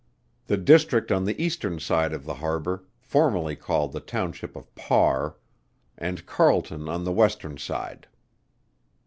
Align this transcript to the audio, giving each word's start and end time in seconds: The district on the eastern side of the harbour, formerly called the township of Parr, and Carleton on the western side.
The 0.47 0.57
district 0.57 1.11
on 1.11 1.25
the 1.25 1.39
eastern 1.39 1.77
side 1.79 2.11
of 2.11 2.25
the 2.25 2.33
harbour, 2.33 2.85
formerly 3.01 3.55
called 3.55 3.91
the 3.91 3.99
township 3.99 4.55
of 4.55 4.73
Parr, 4.73 5.35
and 5.95 6.25
Carleton 6.25 6.89
on 6.89 7.03
the 7.03 7.11
western 7.13 7.59
side. 7.59 8.07